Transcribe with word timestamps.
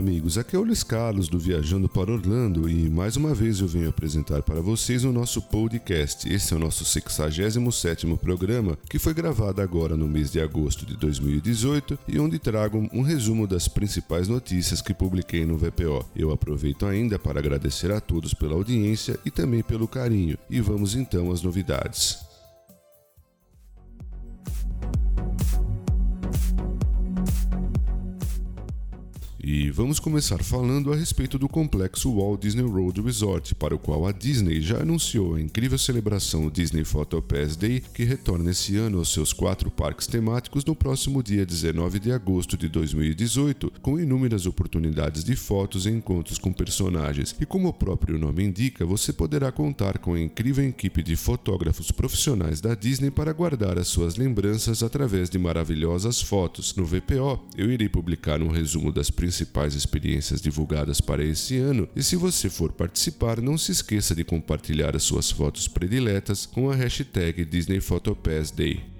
Amigos. 0.00 0.38
Aqui 0.38 0.56
é 0.56 0.58
o 0.58 0.62
Luiz 0.62 0.82
Carlos 0.82 1.28
do 1.28 1.38
Viajando 1.38 1.86
para 1.86 2.10
Orlando 2.10 2.70
e 2.70 2.88
mais 2.88 3.16
uma 3.16 3.34
vez 3.34 3.60
eu 3.60 3.68
venho 3.68 3.90
apresentar 3.90 4.42
para 4.42 4.62
vocês 4.62 5.04
o 5.04 5.12
nosso 5.12 5.42
podcast. 5.42 6.26
Esse 6.26 6.54
é 6.54 6.56
o 6.56 6.58
nosso 6.58 6.86
67º 6.86 8.16
programa, 8.16 8.78
que 8.88 8.98
foi 8.98 9.12
gravado 9.12 9.60
agora 9.60 9.98
no 9.98 10.08
mês 10.08 10.32
de 10.32 10.40
agosto 10.40 10.86
de 10.86 10.96
2018 10.96 11.98
e 12.08 12.18
onde 12.18 12.38
trago 12.38 12.88
um 12.94 13.02
resumo 13.02 13.46
das 13.46 13.68
principais 13.68 14.26
notícias 14.26 14.80
que 14.80 14.94
publiquei 14.94 15.44
no 15.44 15.58
VPO. 15.58 16.08
Eu 16.16 16.32
aproveito 16.32 16.86
ainda 16.86 17.18
para 17.18 17.38
agradecer 17.38 17.92
a 17.92 18.00
todos 18.00 18.32
pela 18.32 18.54
audiência 18.54 19.20
e 19.22 19.30
também 19.30 19.62
pelo 19.62 19.86
carinho. 19.86 20.38
E 20.48 20.62
vamos 20.62 20.94
então 20.94 21.30
às 21.30 21.42
novidades. 21.42 22.29
E 29.42 29.70
vamos 29.70 29.98
começar 29.98 30.44
falando 30.44 30.92
a 30.92 30.96
respeito 30.96 31.38
do 31.38 31.48
complexo 31.48 32.14
Walt 32.14 32.42
Disney 32.42 32.62
World 32.62 33.00
Resort, 33.00 33.54
para 33.54 33.74
o 33.74 33.78
qual 33.78 34.06
a 34.06 34.12
Disney 34.12 34.60
já 34.60 34.82
anunciou 34.82 35.34
a 35.34 35.40
incrível 35.40 35.78
celebração 35.78 36.50
Disney 36.50 36.84
Photo 36.84 37.22
Pass 37.22 37.56
Day, 37.56 37.82
que 37.94 38.04
retorna 38.04 38.50
esse 38.50 38.76
ano 38.76 38.98
aos 38.98 39.10
seus 39.10 39.32
quatro 39.32 39.70
parques 39.70 40.06
temáticos 40.06 40.62
no 40.62 40.76
próximo 40.76 41.22
dia 41.22 41.46
19 41.46 41.98
de 41.98 42.12
agosto 42.12 42.54
de 42.54 42.68
2018, 42.68 43.72
com 43.80 43.98
inúmeras 43.98 44.44
oportunidades 44.44 45.24
de 45.24 45.34
fotos 45.34 45.86
e 45.86 45.88
encontros 45.88 46.36
com 46.36 46.52
personagens. 46.52 47.34
E 47.40 47.46
como 47.46 47.68
o 47.68 47.72
próprio 47.72 48.18
nome 48.18 48.44
indica, 48.44 48.84
você 48.84 49.10
poderá 49.10 49.50
contar 49.50 49.96
com 50.00 50.12
a 50.12 50.20
incrível 50.20 50.68
equipe 50.68 51.02
de 51.02 51.16
fotógrafos 51.16 51.90
profissionais 51.90 52.60
da 52.60 52.74
Disney 52.74 53.10
para 53.10 53.32
guardar 53.32 53.78
as 53.78 53.88
suas 53.88 54.16
lembranças 54.16 54.82
através 54.82 55.30
de 55.30 55.38
maravilhosas 55.38 56.20
fotos. 56.20 56.76
No 56.76 56.84
VPO, 56.84 57.40
eu 57.56 57.72
irei 57.72 57.88
publicar 57.88 58.42
um 58.42 58.48
resumo 58.48 58.92
das 58.92 59.10
principais 59.10 59.29
principais 59.30 59.76
experiências 59.76 60.42
divulgadas 60.42 61.00
para 61.00 61.24
esse 61.24 61.56
ano 61.56 61.88
e 61.94 62.02
se 62.02 62.16
você 62.16 62.50
for 62.50 62.72
participar, 62.72 63.40
não 63.40 63.56
se 63.56 63.70
esqueça 63.70 64.12
de 64.12 64.24
compartilhar 64.24 64.96
as 64.96 65.04
suas 65.04 65.30
fotos 65.30 65.68
prediletas 65.68 66.46
com 66.46 66.68
a 66.68 66.74
hashtag 66.74 67.44
Disney 67.44 67.80
Photopass 67.80 68.50
Day. 68.50 68.99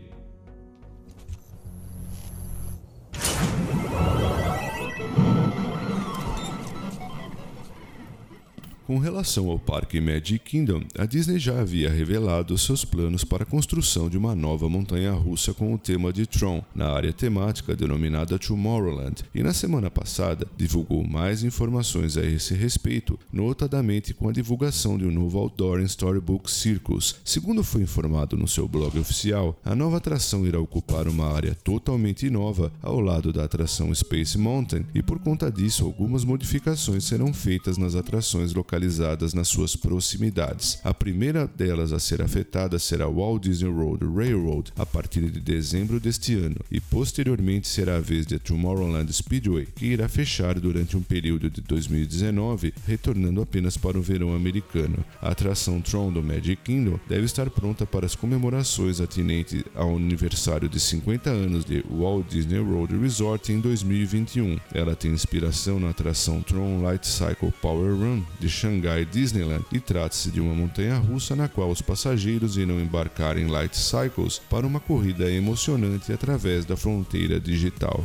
Com 8.91 8.99
relação 8.99 9.49
ao 9.49 9.57
parque 9.57 10.01
Magic 10.01 10.41
Kingdom, 10.41 10.83
a 10.99 11.07
Disney 11.07 11.39
já 11.39 11.61
havia 11.61 11.89
revelado 11.89 12.59
seus 12.59 12.85
planos 12.85 13.23
para 13.23 13.45
a 13.45 13.47
construção 13.47 14.09
de 14.09 14.19
uma 14.19 14.35
nova 14.35 14.69
montanha-russa 14.69 15.55
com 15.55 15.73
o 15.73 15.79
tema 15.79 16.13
de 16.13 16.27
Tron, 16.27 16.61
na 16.75 16.89
área 16.89 17.13
temática 17.13 17.77
denominada 17.77 18.37
Tomorrowland, 18.37 19.23
e 19.33 19.45
na 19.45 19.53
semana 19.53 19.93
passada 19.93 20.45
divulgou 20.57 21.07
mais 21.07 21.45
informações 21.45 22.17
a 22.17 22.25
esse 22.25 22.53
respeito, 22.53 23.17
notadamente 23.33 24.13
com 24.13 24.29
a 24.29 24.33
divulgação 24.33 24.99
de 24.99 25.05
um 25.05 25.13
novo 25.13 25.39
outdoor 25.39 25.79
em 25.79 25.85
Storybook 25.85 26.51
Circus. 26.51 27.15
Segundo 27.25 27.63
foi 27.63 27.83
informado 27.83 28.37
no 28.37 28.49
seu 28.49 28.67
blog 28.67 28.99
oficial, 28.99 29.57
a 29.65 29.77
nova 29.77 29.99
atração 29.99 30.45
irá 30.45 30.59
ocupar 30.59 31.07
uma 31.07 31.33
área 31.33 31.55
totalmente 31.63 32.29
nova 32.29 32.73
ao 32.83 32.99
lado 32.99 33.33
da 33.33 33.45
atração 33.45 33.95
Space 33.95 34.37
Mountain, 34.37 34.85
e 34.93 35.01
por 35.01 35.21
conta 35.21 35.49
disso 35.49 35.85
algumas 35.85 36.25
modificações 36.25 37.05
serão 37.05 37.33
feitas 37.33 37.79
nas 37.79 37.95
atrações 37.95 38.53
localizadas 38.53 38.80
localizadas 38.81 39.35
nas 39.35 39.49
suas 39.49 39.77
proximidades. 39.77 40.79
A 40.83 40.95
primeira 40.95 41.47
delas 41.47 41.93
a 41.93 41.99
ser 41.99 42.23
afetada 42.23 42.79
será 42.79 43.07
Walt 43.07 43.43
Disney 43.43 43.69
World 43.69 44.05
Railroad 44.07 44.73
a 44.77 44.87
partir 44.87 45.31
de 45.31 45.39
dezembro 45.39 46.01
deste 46.01 46.35
ano, 46.35 46.57
e 46.71 46.81
posteriormente 46.81 47.69
será 47.69 47.97
a 47.97 48.01
vez 48.01 48.27
de 48.27 48.39
Tomorrowland 48.39 49.13
Speedway, 49.13 49.67
que 49.67 49.87
irá 49.87 50.09
fechar 50.09 50.59
durante 50.59 50.97
um 50.97 51.03
período 51.03 51.51
de 51.51 51.61
2019, 51.61 52.73
retornando 52.87 53.43
apenas 53.43 53.77
para 53.77 53.99
o 53.99 54.03
verão 54.03 54.35
americano. 54.35 55.05
A 55.21 55.31
atração 55.31 55.81
Tron 55.81 56.13
do 56.13 56.23
Magic 56.23 56.63
Kingdom 56.65 56.99
deve 57.09 57.27
estar 57.27 57.51
pronta 57.51 57.85
para 57.85 58.07
as 58.07 58.15
comemorações 58.15 59.01
atinentes 59.01 59.63
ao 59.75 59.97
aniversário 59.97 60.69
de 60.69 60.81
50 60.81 61.31
anos 61.31 61.65
de 61.65 61.85
Walt 61.91 62.29
Disney 62.29 62.61
World 62.61 62.97
Resort 62.99 63.53
em 63.53 63.61
2021. 63.61 64.59
Ela 64.73 64.97
tem 64.97 65.11
inspiração 65.11 65.79
na 65.79 65.91
atração 65.91 66.43
Tron 66.43 66.83
Light 66.83 67.07
Cycle 67.07 67.53
Power 67.61 67.95
Run 67.95 68.23
de 68.39 68.49
Shanghai 68.61 69.07
Disneyland 69.07 69.65
e 69.73 69.81
trata-se 69.81 70.31
de 70.31 70.39
uma 70.39 70.55
montanha 70.55 70.99
russa 70.99 71.35
na 71.35 71.49
qual 71.49 71.71
os 71.71 71.81
passageiros 71.81 72.59
irão 72.59 72.79
embarcar 72.79 73.39
em 73.39 73.47
light 73.47 73.75
cycles 73.75 74.39
para 74.51 74.67
uma 74.67 74.79
corrida 74.79 75.31
emocionante 75.31 76.13
através 76.13 76.67
da 76.67 76.77
fronteira 76.77 77.41
digital. 77.41 78.05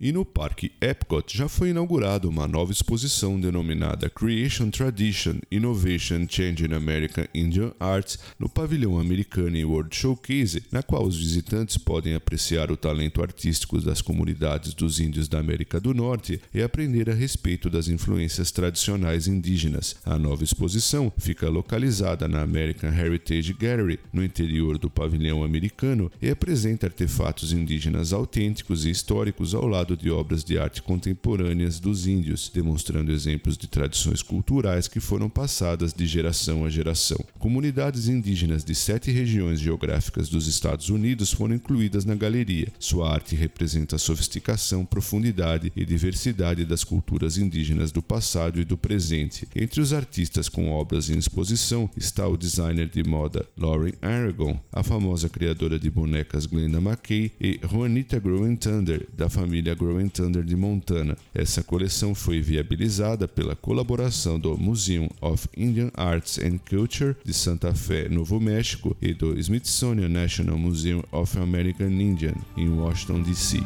E 0.00 0.12
no 0.12 0.24
Parque 0.24 0.70
Epcot 0.80 1.36
já 1.36 1.48
foi 1.48 1.70
inaugurada 1.70 2.28
uma 2.28 2.46
nova 2.46 2.70
exposição 2.70 3.40
denominada 3.40 4.08
Creation 4.08 4.70
Tradition 4.70 5.40
Innovation 5.50 6.24
Changing 6.28 6.72
American 6.72 7.24
Indian 7.34 7.72
Arts 7.80 8.16
no 8.38 8.48
pavilhão 8.48 8.96
americano 8.96 9.58
World 9.68 9.96
Showcase, 9.96 10.62
na 10.70 10.84
qual 10.84 11.04
os 11.04 11.18
visitantes 11.18 11.76
podem 11.76 12.14
apreciar 12.14 12.70
o 12.70 12.76
talento 12.76 13.20
artístico 13.20 13.80
das 13.80 14.00
comunidades 14.00 14.72
dos 14.72 15.00
índios 15.00 15.26
da 15.26 15.40
América 15.40 15.80
do 15.80 15.92
Norte 15.92 16.40
e 16.54 16.62
aprender 16.62 17.10
a 17.10 17.14
respeito 17.14 17.68
das 17.68 17.88
influências 17.88 18.52
tradicionais 18.52 19.26
indígenas. 19.26 19.96
A 20.04 20.16
nova 20.16 20.44
exposição 20.44 21.12
fica 21.18 21.48
localizada 21.48 22.28
na 22.28 22.40
American 22.40 22.92
Heritage 22.92 23.52
Gallery, 23.52 23.98
no 24.12 24.22
interior 24.22 24.78
do 24.78 24.88
pavilhão 24.88 25.42
americano, 25.42 26.08
e 26.22 26.30
apresenta 26.30 26.86
artefatos 26.86 27.52
indígenas 27.52 28.12
autênticos 28.12 28.84
e 28.86 28.90
históricos 28.90 29.56
ao 29.56 29.66
lado 29.66 29.87
de 29.96 30.10
obras 30.10 30.44
de 30.44 30.58
arte 30.58 30.82
contemporâneas 30.82 31.80
dos 31.80 32.06
índios, 32.06 32.50
demonstrando 32.52 33.12
exemplos 33.12 33.56
de 33.56 33.66
tradições 33.66 34.22
culturais 34.22 34.88
que 34.88 35.00
foram 35.00 35.28
passadas 35.28 35.92
de 35.92 36.06
geração 36.06 36.64
a 36.64 36.68
geração. 36.68 37.18
Comunidades 37.38 38.08
indígenas 38.08 38.64
de 38.64 38.74
sete 38.74 39.10
regiões 39.10 39.60
geográficas 39.60 40.28
dos 40.28 40.46
Estados 40.46 40.88
Unidos 40.88 41.32
foram 41.32 41.54
incluídas 41.54 42.04
na 42.04 42.14
galeria. 42.14 42.68
Sua 42.78 43.12
arte 43.12 43.34
representa 43.34 43.96
a 43.96 43.98
sofisticação, 43.98 44.84
profundidade 44.84 45.72
e 45.76 45.84
diversidade 45.84 46.64
das 46.64 46.84
culturas 46.84 47.38
indígenas 47.38 47.92
do 47.92 48.02
passado 48.02 48.60
e 48.60 48.64
do 48.64 48.76
presente. 48.76 49.46
Entre 49.54 49.80
os 49.80 49.92
artistas 49.92 50.48
com 50.48 50.70
obras 50.70 51.10
em 51.10 51.18
exposição 51.18 51.90
está 51.96 52.26
o 52.26 52.36
designer 52.36 52.88
de 52.88 53.02
moda 53.02 53.46
Lauren 53.56 53.92
Aragon, 54.00 54.58
a 54.72 54.82
famosa 54.82 55.28
criadora 55.28 55.78
de 55.78 55.90
bonecas 55.90 56.46
Glenda 56.46 56.78
McKay 56.78 57.32
e 57.40 57.60
Juanita 57.62 58.18
Growing 58.18 58.56
Thunder, 58.56 59.06
da 59.16 59.28
família 59.28 59.74
Growing 59.78 60.08
Thunder 60.08 60.42
de 60.42 60.56
Montana. 60.56 61.16
Essa 61.34 61.62
coleção 61.62 62.14
foi 62.14 62.40
viabilizada 62.40 63.28
pela 63.28 63.54
colaboração 63.54 64.38
do 64.38 64.58
Museum 64.58 65.08
of 65.20 65.48
Indian 65.56 65.90
Arts 65.94 66.38
and 66.38 66.58
Culture 66.68 67.16
de 67.24 67.32
Santa 67.32 67.72
Fe, 67.74 68.08
Novo 68.08 68.40
México, 68.40 68.96
e 69.00 69.14
do 69.14 69.38
Smithsonian 69.38 70.08
National 70.08 70.58
Museum 70.58 71.02
of 71.12 71.38
American 71.38 71.88
Indian, 71.88 72.34
em 72.56 72.68
Washington, 72.68 73.22
D.C. 73.22 73.62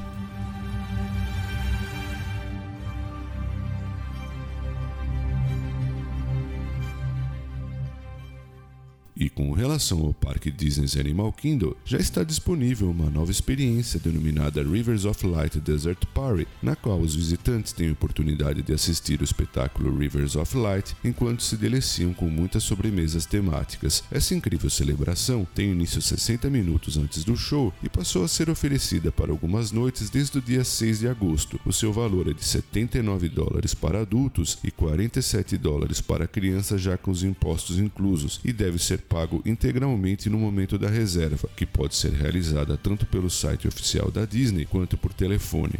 com 9.42 9.50
relação 9.50 9.98
ao 10.06 10.14
Parque 10.14 10.52
Disney's 10.52 10.96
Animal 10.96 11.32
Kingdom, 11.32 11.74
já 11.84 11.98
está 11.98 12.22
disponível 12.22 12.88
uma 12.88 13.10
nova 13.10 13.32
experiência 13.32 13.98
denominada 13.98 14.62
Rivers 14.62 15.04
of 15.04 15.26
Light 15.26 15.58
Desert 15.58 16.06
Party, 16.14 16.46
na 16.62 16.76
qual 16.76 17.00
os 17.00 17.16
visitantes 17.16 17.72
têm 17.72 17.88
a 17.88 17.92
oportunidade 17.92 18.62
de 18.62 18.72
assistir 18.72 19.20
o 19.20 19.24
espetáculo 19.24 19.98
Rivers 19.98 20.36
of 20.36 20.56
Light 20.56 20.94
enquanto 21.02 21.42
se 21.42 21.56
deliciam 21.56 22.14
com 22.14 22.28
muitas 22.28 22.62
sobremesas 22.62 23.26
temáticas. 23.26 24.04
Essa 24.12 24.32
incrível 24.32 24.70
celebração 24.70 25.44
tem 25.52 25.72
início 25.72 26.00
60 26.00 26.48
minutos 26.48 26.96
antes 26.96 27.24
do 27.24 27.36
show 27.36 27.74
e 27.82 27.88
passou 27.88 28.22
a 28.22 28.28
ser 28.28 28.48
oferecida 28.48 29.10
para 29.10 29.32
algumas 29.32 29.72
noites 29.72 30.08
desde 30.08 30.38
o 30.38 30.40
dia 30.40 30.62
6 30.62 31.00
de 31.00 31.08
agosto. 31.08 31.58
O 31.66 31.72
seu 31.72 31.92
valor 31.92 32.28
é 32.28 32.32
de 32.32 32.44
79 32.44 33.28
dólares 33.28 33.74
para 33.74 34.02
adultos 34.02 34.56
e 34.62 34.70
47 34.70 35.56
dólares 35.56 36.00
para 36.00 36.28
crianças 36.28 36.80
já 36.80 36.96
com 36.96 37.10
os 37.10 37.24
impostos 37.24 37.80
inclusos 37.80 38.40
e 38.44 38.52
deve 38.52 38.78
ser 38.78 38.98
pago 38.98 39.31
integralmente 39.46 40.28
no 40.28 40.36
momento 40.36 40.76
da 40.76 40.90
reserva, 40.90 41.48
que 41.56 41.64
pode 41.64 41.94
ser 41.94 42.12
realizada 42.12 42.76
tanto 42.76 43.06
pelo 43.06 43.30
site 43.30 43.68
oficial 43.68 44.10
da 44.10 44.24
Disney 44.24 44.66
quanto 44.66 44.98
por 44.98 45.14
telefone. 45.14 45.78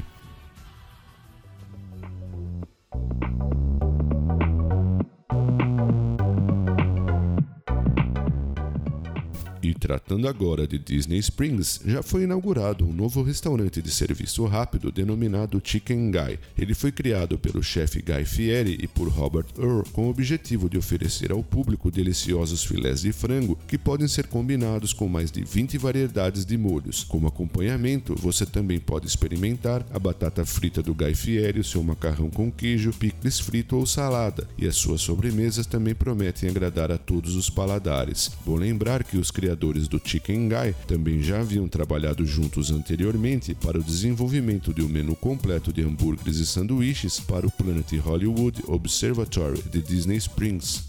Tratando 9.82 10.28
agora 10.28 10.64
de 10.64 10.78
Disney 10.78 11.18
Springs, 11.18 11.80
já 11.84 12.04
foi 12.04 12.22
inaugurado 12.22 12.86
um 12.86 12.92
novo 12.92 13.20
restaurante 13.20 13.82
de 13.82 13.90
serviço 13.90 14.46
rápido 14.46 14.92
denominado 14.92 15.60
Chicken 15.62 16.08
Guy. 16.12 16.38
Ele 16.56 16.72
foi 16.72 16.92
criado 16.92 17.36
pelo 17.36 17.64
chefe 17.64 18.00
Guy 18.00 18.24
Fieri 18.24 18.78
e 18.80 18.86
por 18.86 19.08
Robert 19.08 19.46
Earl 19.58 19.82
com 19.92 20.06
o 20.06 20.10
objetivo 20.10 20.70
de 20.70 20.78
oferecer 20.78 21.32
ao 21.32 21.42
público 21.42 21.90
deliciosos 21.90 22.62
filés 22.62 23.00
de 23.00 23.10
frango 23.12 23.58
que 23.66 23.76
podem 23.76 24.06
ser 24.06 24.28
combinados 24.28 24.92
com 24.92 25.08
mais 25.08 25.32
de 25.32 25.42
20 25.42 25.76
variedades 25.78 26.46
de 26.46 26.56
molhos. 26.56 27.02
Como 27.02 27.26
acompanhamento, 27.26 28.14
você 28.14 28.46
também 28.46 28.78
pode 28.78 29.08
experimentar 29.08 29.84
a 29.92 29.98
batata 29.98 30.44
frita 30.44 30.80
do 30.80 30.94
Guy 30.94 31.16
Fieri, 31.16 31.58
o 31.58 31.64
seu 31.64 31.82
macarrão 31.82 32.30
com 32.30 32.52
queijo, 32.52 32.92
picles 32.92 33.40
frito 33.40 33.76
ou 33.76 33.84
salada, 33.84 34.46
e 34.56 34.64
as 34.64 34.76
suas 34.76 35.00
sobremesas 35.00 35.66
também 35.66 35.92
prometem 35.92 36.48
agradar 36.48 36.92
a 36.92 36.98
todos 36.98 37.34
os 37.34 37.50
paladares. 37.50 38.30
Vou 38.46 38.54
lembrar 38.54 39.02
que 39.02 39.16
os 39.16 39.32
criadores 39.32 39.71
do 39.72 40.00
Chicken 40.02 40.48
Guy 40.48 40.74
também 40.86 41.22
já 41.22 41.40
haviam 41.40 41.66
trabalhado 41.66 42.26
juntos 42.26 42.70
anteriormente 42.70 43.54
para 43.54 43.78
o 43.78 43.82
desenvolvimento 43.82 44.72
de 44.72 44.82
um 44.82 44.88
menu 44.88 45.16
completo 45.16 45.72
de 45.72 45.82
hambúrgueres 45.82 46.36
e 46.36 46.46
sanduíches 46.46 47.18
para 47.18 47.46
o 47.46 47.50
Planet 47.50 47.90
Hollywood 47.98 48.62
Observatory 48.66 49.62
de 49.62 49.80
Disney 49.80 50.18
Springs. 50.18 50.84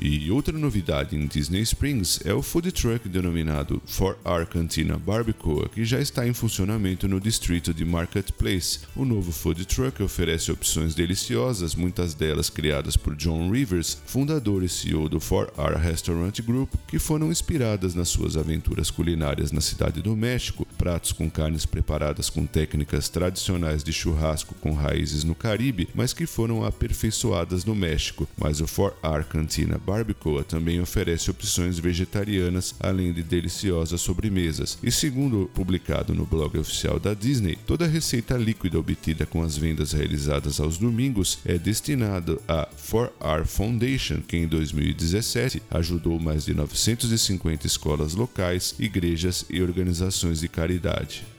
E 0.00 0.30
outra 0.30 0.56
novidade 0.56 1.16
em 1.16 1.26
Disney 1.26 1.62
Springs 1.62 2.20
é 2.24 2.32
o 2.32 2.40
food 2.40 2.70
truck 2.70 3.08
denominado 3.08 3.82
For 3.84 4.16
Our 4.24 4.46
Cantina 4.46 4.96
Barbacoa, 4.96 5.68
que 5.68 5.84
já 5.84 5.98
está 5.98 6.24
em 6.24 6.32
funcionamento 6.32 7.08
no 7.08 7.18
distrito 7.20 7.74
de 7.74 7.84
Marketplace. 7.84 8.80
O 8.94 9.04
novo 9.04 9.32
food 9.32 9.64
truck 9.64 10.00
oferece 10.00 10.52
opções 10.52 10.94
deliciosas, 10.94 11.74
muitas 11.74 12.14
delas 12.14 12.48
criadas 12.48 12.96
por 12.96 13.16
John 13.16 13.50
Rivers, 13.50 14.00
fundador 14.06 14.62
e 14.62 14.68
CEO 14.68 15.08
do 15.08 15.18
For 15.18 15.52
Our 15.58 15.76
Restaurant 15.76 16.40
Group, 16.42 16.72
que 16.86 17.00
foram 17.00 17.32
inspiradas 17.32 17.96
nas 17.96 18.08
suas 18.08 18.36
aventuras 18.36 18.92
culinárias 18.92 19.50
na 19.50 19.60
cidade 19.60 20.00
do 20.00 20.16
México, 20.16 20.64
pratos 20.78 21.10
com 21.10 21.28
carnes 21.28 21.66
preparadas 21.66 22.30
com 22.30 22.46
técnicas 22.46 23.08
tradicionais 23.08 23.82
de 23.82 23.92
churrasco 23.92 24.54
com 24.60 24.72
raízes 24.74 25.24
no 25.24 25.34
Caribe, 25.34 25.88
mas 25.92 26.12
que 26.12 26.24
foram 26.24 26.64
aperfeiçoadas 26.64 27.64
no 27.64 27.74
México. 27.74 28.28
Mas 28.38 28.60
o 28.60 28.66
For 28.68 28.96
Our 29.02 29.24
Cantina 29.24 29.80
Barbacoa 29.88 30.44
também 30.44 30.80
oferece 30.82 31.30
opções 31.30 31.78
vegetarianas, 31.78 32.74
além 32.78 33.10
de 33.10 33.22
deliciosas 33.22 34.02
sobremesas. 34.02 34.78
E 34.82 34.92
segundo 34.92 35.50
publicado 35.54 36.14
no 36.14 36.26
blog 36.26 36.58
oficial 36.58 37.00
da 37.00 37.14
Disney, 37.14 37.56
toda 37.66 37.86
receita 37.86 38.36
líquida 38.36 38.78
obtida 38.78 39.24
com 39.24 39.42
as 39.42 39.56
vendas 39.56 39.92
realizadas 39.92 40.60
aos 40.60 40.76
domingos 40.76 41.38
é 41.42 41.56
destinada 41.56 42.38
à 42.46 42.68
4R 42.68 43.46
Foundation, 43.46 44.20
que 44.20 44.36
em 44.36 44.46
2017 44.46 45.62
ajudou 45.70 46.20
mais 46.20 46.44
de 46.44 46.52
950 46.52 47.66
escolas 47.66 48.14
locais, 48.14 48.74
igrejas 48.78 49.46
e 49.48 49.62
organizações 49.62 50.40
de 50.40 50.48
caridade. 50.48 51.37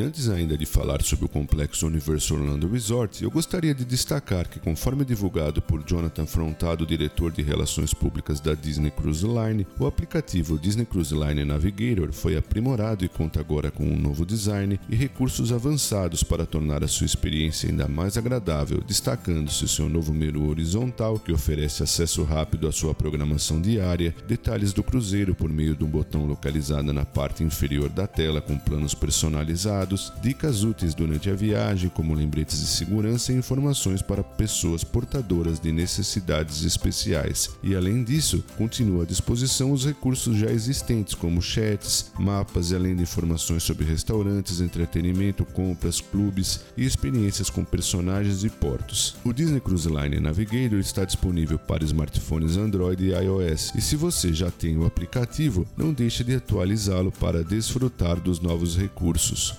E 0.00 0.02
antes 0.02 0.30
ainda 0.30 0.56
de 0.56 0.64
falar 0.64 1.02
sobre 1.02 1.26
o 1.26 1.28
complexo 1.28 1.86
Universal 1.86 2.38
Orlando 2.38 2.66
Resort, 2.66 3.22
eu 3.22 3.30
gostaria 3.30 3.74
de 3.74 3.84
destacar 3.84 4.48
que, 4.48 4.58
conforme 4.58 5.04
divulgado 5.04 5.60
por 5.60 5.84
Jonathan 5.84 6.24
Frontado, 6.24 6.86
diretor 6.86 7.30
de 7.30 7.42
Relações 7.42 7.92
Públicas 7.92 8.40
da 8.40 8.54
Disney 8.54 8.90
Cruise 8.90 9.26
Line, 9.26 9.66
o 9.78 9.84
aplicativo 9.84 10.58
Disney 10.58 10.86
Cruise 10.86 11.14
Line 11.14 11.44
Navigator 11.44 12.14
foi 12.14 12.34
aprimorado 12.34 13.04
e 13.04 13.10
conta 13.10 13.40
agora 13.40 13.70
com 13.70 13.84
um 13.84 13.94
novo 13.94 14.24
design 14.24 14.80
e 14.88 14.96
recursos 14.96 15.52
avançados 15.52 16.22
para 16.22 16.46
tornar 16.46 16.82
a 16.82 16.88
sua 16.88 17.04
experiência 17.04 17.68
ainda 17.68 17.86
mais 17.86 18.16
agradável, 18.16 18.80
destacando-se 18.80 19.68
seu 19.68 19.86
novo 19.86 20.14
menu 20.14 20.48
horizontal, 20.48 21.18
que 21.18 21.30
oferece 21.30 21.82
acesso 21.82 22.22
rápido 22.22 22.66
à 22.66 22.72
sua 22.72 22.94
programação 22.94 23.60
diária, 23.60 24.14
detalhes 24.26 24.72
do 24.72 24.82
cruzeiro 24.82 25.34
por 25.34 25.50
meio 25.50 25.76
de 25.76 25.84
um 25.84 25.90
botão 25.90 26.24
localizado 26.24 26.90
na 26.90 27.04
parte 27.04 27.44
inferior 27.44 27.90
da 27.90 28.06
tela 28.06 28.40
com 28.40 28.56
planos 28.56 28.94
personalizados 28.94 29.89
dicas 30.20 30.62
úteis 30.62 30.94
durante 30.94 31.30
a 31.30 31.34
viagem, 31.34 31.88
como 31.88 32.14
lembretes 32.14 32.60
de 32.60 32.66
segurança 32.66 33.32
e 33.32 33.36
informações 33.36 34.02
para 34.02 34.22
pessoas 34.22 34.84
portadoras 34.84 35.58
de 35.58 35.72
necessidades 35.72 36.64
especiais. 36.64 37.50
E 37.62 37.74
além 37.74 38.04
disso, 38.04 38.44
continua 38.56 39.04
à 39.04 39.06
disposição 39.06 39.72
os 39.72 39.84
recursos 39.84 40.36
já 40.36 40.50
existentes, 40.50 41.14
como 41.14 41.42
chats, 41.42 42.12
mapas 42.18 42.70
e 42.70 42.76
além 42.76 42.94
de 42.94 43.02
informações 43.02 43.62
sobre 43.62 43.84
restaurantes, 43.84 44.60
entretenimento, 44.60 45.44
compras, 45.44 46.00
clubes 46.00 46.60
e 46.76 46.84
experiências 46.84 47.50
com 47.50 47.64
personagens 47.64 48.44
e 48.44 48.50
portos. 48.50 49.16
O 49.24 49.32
Disney 49.32 49.60
Cruise 49.60 49.88
Line 49.88 50.20
Navigator 50.20 50.78
está 50.78 51.04
disponível 51.04 51.58
para 51.58 51.84
smartphones 51.84 52.56
Android 52.56 53.04
e 53.04 53.12
iOS, 53.12 53.72
e 53.74 53.80
se 53.80 53.96
você 53.96 54.32
já 54.32 54.50
tem 54.50 54.76
o 54.76 54.86
aplicativo, 54.86 55.66
não 55.76 55.92
deixe 55.92 56.24
de 56.24 56.34
atualizá-lo 56.34 57.12
para 57.12 57.42
desfrutar 57.42 58.20
dos 58.20 58.40
novos 58.40 58.76
recursos. 58.76 59.54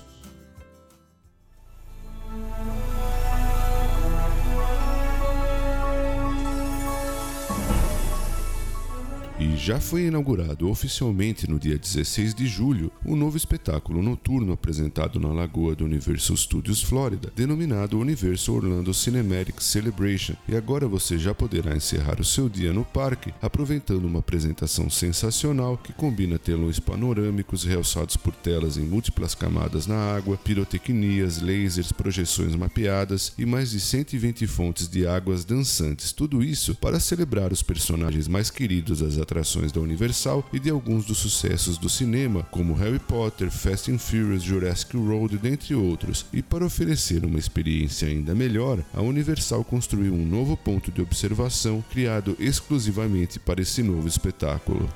Já 9.64 9.78
foi 9.78 10.06
inaugurado 10.06 10.68
oficialmente 10.68 11.48
no 11.48 11.56
dia 11.56 11.78
16 11.78 12.34
de 12.34 12.48
julho 12.48 12.90
o 13.04 13.12
um 13.12 13.16
novo 13.16 13.36
espetáculo 13.36 14.02
noturno 14.02 14.52
apresentado 14.52 15.20
na 15.20 15.28
Lagoa 15.28 15.76
do 15.76 15.84
Universal 15.84 16.36
Studios 16.36 16.82
Florida, 16.82 17.32
denominado 17.36 17.96
Universal 17.96 18.56
Orlando 18.56 18.92
Cinematic 18.92 19.60
Celebration. 19.62 20.34
E 20.48 20.56
agora 20.56 20.88
você 20.88 21.16
já 21.16 21.32
poderá 21.32 21.76
encerrar 21.76 22.20
o 22.20 22.24
seu 22.24 22.48
dia 22.48 22.72
no 22.72 22.84
parque 22.84 23.32
aproveitando 23.40 24.04
uma 24.04 24.18
apresentação 24.18 24.90
sensacional 24.90 25.78
que 25.78 25.92
combina 25.92 26.40
telões 26.40 26.80
panorâmicos 26.80 27.62
realçados 27.62 28.16
por 28.16 28.34
telas 28.34 28.76
em 28.76 28.82
múltiplas 28.82 29.32
camadas 29.32 29.86
na 29.86 30.12
água, 30.12 30.36
pirotecnias, 30.36 31.40
lasers, 31.40 31.92
projeções 31.92 32.56
mapeadas 32.56 33.32
e 33.38 33.46
mais 33.46 33.70
de 33.70 33.78
120 33.78 34.44
fontes 34.48 34.88
de 34.88 35.06
águas 35.06 35.44
dançantes. 35.44 36.10
Tudo 36.10 36.42
isso 36.42 36.74
para 36.74 36.98
celebrar 36.98 37.52
os 37.52 37.62
personagens 37.62 38.26
mais 38.26 38.50
queridos 38.50 38.98
das 38.98 39.18
atrações 39.18 39.51
da 39.72 39.80
Universal 39.80 40.48
e 40.52 40.58
de 40.58 40.70
alguns 40.70 41.04
dos 41.04 41.18
sucessos 41.18 41.76
do 41.76 41.88
cinema, 41.88 42.42
como 42.50 42.74
Harry 42.74 42.98
Potter, 42.98 43.50
Fast 43.50 43.90
and 43.90 43.98
Furious, 43.98 44.42
Jurassic 44.42 44.96
World, 44.96 45.36
dentre 45.36 45.74
outros. 45.74 46.24
E 46.32 46.40
para 46.40 46.64
oferecer 46.64 47.24
uma 47.24 47.38
experiência 47.38 48.08
ainda 48.08 48.34
melhor, 48.34 48.82
a 48.94 49.02
Universal 49.02 49.64
construiu 49.64 50.14
um 50.14 50.24
novo 50.24 50.56
ponto 50.56 50.90
de 50.90 51.02
observação 51.02 51.84
criado 51.90 52.36
exclusivamente 52.38 53.38
para 53.38 53.60
esse 53.60 53.82
novo 53.82 54.08
espetáculo. 54.08 54.88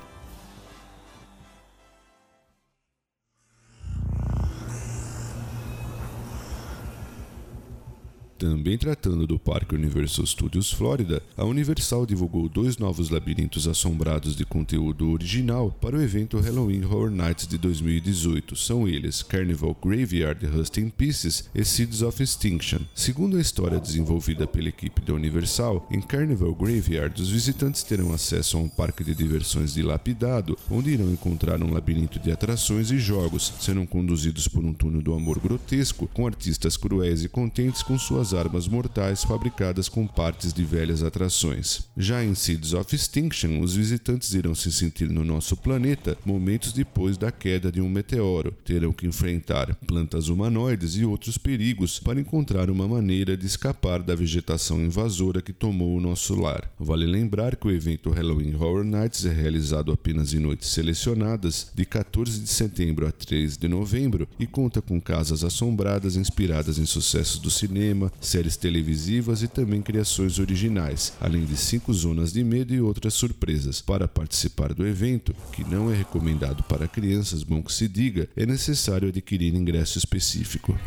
Também 8.37 8.77
tratando 8.77 9.25
do 9.25 9.39
Parque 9.39 9.73
Universal 9.73 10.23
Studios 10.27 10.71
Florida, 10.71 11.23
a 11.35 11.43
Universal 11.43 12.05
divulgou 12.05 12.47
dois 12.47 12.77
novos 12.77 13.09
labirintos 13.09 13.67
assombrados 13.67 14.35
de 14.35 14.45
conteúdo 14.45 15.09
original 15.09 15.75
para 15.81 15.97
o 15.97 16.01
evento 16.01 16.39
Halloween 16.39 16.85
Horror 16.85 17.09
Nights 17.09 17.47
de 17.47 17.57
2018. 17.57 18.55
São 18.55 18.87
eles 18.87 19.23
Carnival 19.23 19.75
Graveyard 19.83 20.45
Rust 20.45 20.77
in 20.77 20.91
Pieces 20.91 21.49
e 21.55 21.65
Seeds 21.65 22.03
of 22.03 22.21
Extinction. 22.21 22.81
Segundo 22.93 23.37
a 23.37 23.41
história 23.41 23.79
desenvolvida 23.79 24.45
pela 24.45 24.69
equipe 24.69 25.01
da 25.01 25.15
Universal, 25.15 25.87
em 25.89 25.99
Carnival 25.99 26.53
Graveyard 26.53 27.19
os 27.19 27.31
visitantes 27.31 27.81
terão 27.81 28.13
acesso 28.13 28.57
a 28.57 28.59
um 28.59 28.69
parque 28.69 29.03
de 29.03 29.15
diversões 29.15 29.73
dilapidado, 29.73 30.55
onde 30.69 30.91
irão 30.91 31.09
encontrar 31.11 31.63
um 31.63 31.73
labirinto 31.73 32.19
de 32.19 32.31
atrações 32.31 32.91
e 32.91 32.99
jogos, 32.99 33.51
serão 33.59 33.87
conduzidos 33.87 34.47
por 34.47 34.63
um 34.63 34.73
túnel 34.73 35.01
do 35.01 35.15
amor 35.15 35.39
grotesco, 35.39 36.07
com 36.13 36.27
artistas 36.27 36.77
cruéis 36.77 37.23
e 37.23 37.27
contentes 37.27 37.81
com 37.81 37.97
suas 37.97 38.26
armas 38.33 38.67
mortais 38.67 39.23
fabricadas 39.23 39.89
com 39.89 40.05
partes 40.05 40.53
de 40.53 40.63
velhas 40.63 41.03
atrações. 41.03 41.81
Já 41.95 42.23
em 42.23 42.35
Seeds 42.35 42.73
of 42.73 42.95
Extinction, 42.95 43.59
os 43.59 43.75
visitantes 43.75 44.33
irão 44.33 44.53
se 44.55 44.71
sentir 44.71 45.09
no 45.09 45.23
nosso 45.23 45.55
planeta 45.55 46.17
momentos 46.25 46.71
depois 46.71 47.17
da 47.17 47.31
queda 47.31 47.71
de 47.71 47.81
um 47.81 47.89
meteoro. 47.89 48.53
Terão 48.63 48.91
que 48.91 49.07
enfrentar 49.07 49.75
plantas 49.87 50.27
humanoides 50.27 50.95
e 50.95 51.05
outros 51.05 51.37
perigos 51.37 51.99
para 51.99 52.19
encontrar 52.19 52.69
uma 52.69 52.87
maneira 52.87 53.35
de 53.35 53.45
escapar 53.45 54.01
da 54.01 54.15
vegetação 54.15 54.79
invasora 54.79 55.41
que 55.41 55.53
tomou 55.53 55.95
o 55.95 56.01
nosso 56.01 56.35
lar. 56.35 56.69
Vale 56.79 57.05
lembrar 57.05 57.55
que 57.55 57.67
o 57.67 57.71
evento 57.71 58.09
Halloween 58.09 58.55
Horror 58.55 58.83
Nights 58.83 59.25
é 59.25 59.33
realizado 59.33 59.91
apenas 59.91 60.33
em 60.33 60.39
noites 60.39 60.69
selecionadas, 60.69 61.71
de 61.73 61.85
14 61.85 62.39
de 62.39 62.49
setembro 62.49 63.07
a 63.07 63.11
3 63.11 63.57
de 63.57 63.67
novembro, 63.67 64.27
e 64.39 64.45
conta 64.45 64.81
com 64.81 64.99
casas 64.99 65.43
assombradas 65.43 66.15
inspiradas 66.15 66.77
em 66.77 66.85
sucessos 66.85 67.39
do 67.39 67.49
cinema, 67.49 68.11
séries 68.19 68.57
televisivas 68.57 69.41
e 69.41 69.47
também 69.47 69.81
criações 69.81 70.39
originais, 70.39 71.13
além 71.19 71.45
de 71.45 71.55
cinco 71.55 71.93
zonas 71.93 72.33
de 72.33 72.43
medo 72.43 72.73
e 72.73 72.81
outras 72.81 73.13
surpresas. 73.13 73.81
Para 73.81 74.07
participar 74.07 74.73
do 74.73 74.85
evento, 74.85 75.35
que 75.51 75.63
não 75.63 75.91
é 75.91 75.95
recomendado 75.95 76.63
para 76.63 76.87
crianças, 76.87 77.43
bom 77.43 77.61
que 77.61 77.71
se 77.71 77.87
diga, 77.87 78.27
é 78.35 78.45
necessário 78.45 79.09
adquirir 79.09 79.53
ingresso 79.53 79.97
específico. 79.97 80.77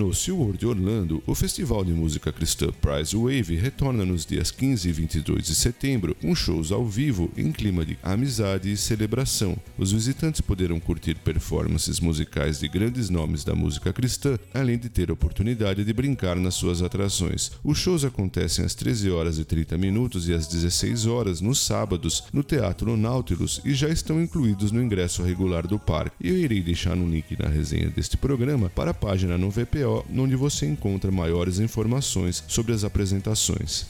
No 0.00 0.14
SeaWorld 0.14 0.64
Orlando, 0.64 1.22
o 1.26 1.34
festival 1.34 1.84
de 1.84 1.92
música 1.92 2.32
cristã 2.32 2.68
Prize 2.80 3.14
Wave 3.14 3.54
retorna 3.56 4.02
nos 4.02 4.24
dias 4.24 4.50
15 4.50 4.88
e 4.88 4.92
22 4.92 5.44
de 5.44 5.54
setembro 5.54 6.14
com 6.14 6.34
shows 6.34 6.72
ao 6.72 6.86
vivo 6.86 7.30
em 7.36 7.52
clima 7.52 7.84
de 7.84 7.98
amizade 8.02 8.72
e 8.72 8.78
celebração. 8.78 9.58
Os 9.76 9.92
visitantes 9.92 10.40
poderão 10.40 10.80
curtir 10.80 11.16
performances 11.16 12.00
musicais 12.00 12.60
de 12.60 12.66
grandes 12.66 13.10
nomes 13.10 13.44
da 13.44 13.54
música 13.54 13.92
cristã, 13.92 14.38
além 14.54 14.78
de 14.78 14.88
ter 14.88 15.10
oportunidade 15.10 15.84
de 15.84 15.92
brincar 15.92 16.36
nas 16.36 16.54
suas 16.54 16.80
atrações. 16.80 17.52
Os 17.62 17.76
shows 17.76 18.02
acontecem 18.02 18.64
às 18.64 18.74
13 18.74 19.10
horas 19.10 19.38
e 19.38 19.44
30 19.44 19.76
minutos 19.76 20.30
e 20.30 20.32
às 20.32 20.46
16 20.46 21.04
horas 21.04 21.42
nos 21.42 21.58
sábados 21.58 22.24
no 22.32 22.42
Teatro 22.42 22.96
Nautilus 22.96 23.60
e 23.66 23.74
já 23.74 23.90
estão 23.90 24.18
incluídos 24.18 24.72
no 24.72 24.82
ingresso 24.82 25.22
regular 25.22 25.66
do 25.66 25.78
parque. 25.78 26.16
Eu 26.18 26.38
irei 26.38 26.62
deixar 26.62 26.96
um 26.96 27.06
link 27.06 27.38
na 27.38 27.50
resenha 27.50 27.90
deste 27.90 28.16
programa 28.16 28.70
para 28.70 28.92
a 28.92 28.94
página 28.94 29.36
no 29.36 29.50
VPO 29.50 29.89
onde 30.16 30.36
você 30.36 30.66
encontra 30.66 31.10
maiores 31.10 31.58
informações 31.58 32.42
sobre 32.48 32.72
as 32.72 32.84
apresentações. 32.84 33.86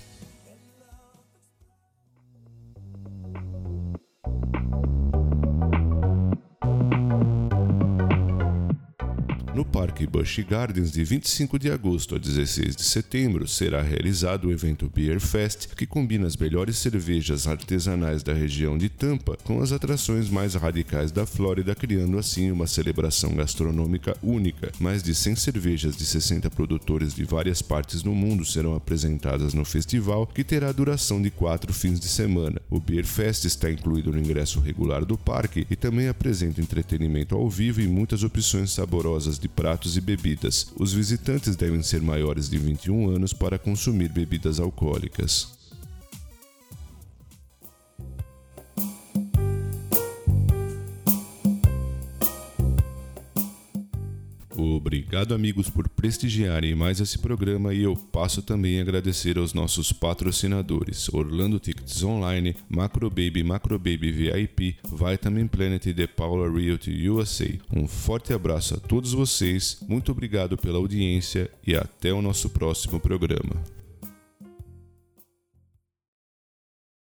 No 9.61 9.64
Parque 9.67 10.07
Busch 10.07 10.38
Gardens, 10.49 10.90
de 10.90 11.05
25 11.05 11.59
de 11.59 11.71
agosto 11.71 12.14
a 12.14 12.19
16 12.19 12.75
de 12.75 12.83
setembro, 12.83 13.47
será 13.47 13.83
realizado 13.83 14.49
o 14.49 14.52
evento 14.52 14.88
Beer 14.88 15.21
Fest, 15.21 15.75
que 15.76 15.85
combina 15.85 16.26
as 16.26 16.35
melhores 16.35 16.79
cervejas 16.79 17.47
artesanais 17.47 18.23
da 18.23 18.33
região 18.33 18.79
de 18.79 18.88
Tampa 18.88 19.37
com 19.45 19.61
as 19.61 19.71
atrações 19.71 20.31
mais 20.31 20.55
radicais 20.55 21.12
da 21.12 21.26
Flórida, 21.26 21.75
criando 21.75 22.17
assim 22.19 22.50
uma 22.50 22.67
celebração 22.67 23.35
gastronômica 23.35 24.17
única. 24.23 24.73
Mais 24.81 25.02
de 25.02 25.14
100 25.14 25.37
cervejas 25.37 25.95
de 25.95 26.07
60 26.07 26.49
produtores 26.49 27.14
de 27.14 27.25
várias 27.25 27.61
partes 27.61 28.00
do 28.00 28.12
mundo 28.12 28.47
serão 28.47 28.75
apresentadas 28.75 29.52
no 29.52 29.67
festival, 29.67 30.26
que 30.26 30.43
terá 30.43 30.73
duração 30.73 31.21
de 31.21 31.31
quatro 31.31 31.71
fins 31.75 32.00
de 32.00 32.09
semana. 32.09 32.62
O 32.71 32.81
Beer 32.81 33.05
Fest 33.05 33.45
está 33.45 33.71
incluído 33.71 34.11
no 34.11 34.19
ingresso 34.19 34.59
regular 34.59 35.05
do 35.05 35.19
parque 35.19 35.67
e 35.71 35.76
também 35.76 36.09
apresenta 36.09 36.62
entretenimento 36.62 37.35
ao 37.35 37.50
vivo 37.50 37.83
e 37.83 37.87
muitas 37.87 38.23
opções 38.23 38.73
saborosas 38.73 39.38
de 39.38 39.50
pratos 39.50 39.97
e 39.97 40.00
bebidas. 40.00 40.73
Os 40.76 40.92
visitantes 40.92 41.57
devem 41.57 41.83
ser 41.83 42.00
maiores 42.00 42.49
de 42.49 42.57
21 42.57 43.11
anos 43.11 43.33
para 43.33 43.59
consumir 43.59 44.09
bebidas 44.09 44.59
alcoólicas. 44.59 45.60
Obrigado, 54.62 55.35
amigos, 55.35 55.69
por 55.71 55.88
prestigiarem 55.88 56.75
mais 56.75 57.00
esse 57.00 57.19
programa 57.19 57.73
e 57.73 57.83
eu 57.83 57.95
passo 57.95 58.43
também 58.43 58.79
a 58.79 58.83
agradecer 58.83 59.38
aos 59.38 59.55
nossos 59.55 59.93
patrocinadores: 59.93 61.09
Orlando 61.12 61.59
Tickets 61.59 62.02
Online, 62.02 62.55
Macro 62.69 63.09
Baby, 63.09 63.43
Macro 63.43 63.79
Baby 63.79 64.12
VIP, 64.12 64.76
Vitamin 64.93 65.47
Planet 65.47 65.87
e 65.87 65.95
The 65.95 66.07
Paula 66.07 66.50
Realty 66.50 67.09
USA. 67.09 67.49
Um 67.75 67.88
forte 67.88 68.33
abraço 68.33 68.75
a 68.75 68.79
todos 68.79 69.12
vocês, 69.12 69.79
muito 69.88 70.12
obrigado 70.12 70.57
pela 70.57 70.79
audiência 70.79 71.50
e 71.67 71.75
até 71.75 72.12
o 72.12 72.23
nosso 72.23 72.50
próximo 72.50 73.00
programa. 73.00 73.79